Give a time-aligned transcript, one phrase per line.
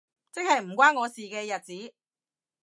[0.31, 1.93] 即係唔關我事嘅日子